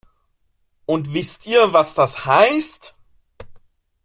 [0.87, 2.95] Und wisst ihr, was das heißt?